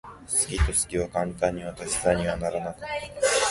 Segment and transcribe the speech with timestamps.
[0.27, 2.87] 好きと好きは簡単には足し算にはならなかったね。